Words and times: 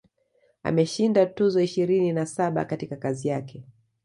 Ameshinda 0.63 1.25
tuzo 1.25 1.61
ishirini 1.61 2.11
na 2.13 2.25
saba 2.25 2.65
katika 2.65 2.95
kazi 2.95 3.27
yake 3.27 3.63